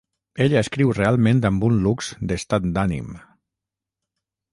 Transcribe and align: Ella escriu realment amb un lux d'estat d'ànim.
Ella 0.43 0.61
escriu 0.65 0.93
realment 0.99 1.43
amb 1.49 1.65
un 1.67 1.77
lux 1.83 2.09
d'estat 2.31 2.65
d'ànim. 2.79 3.13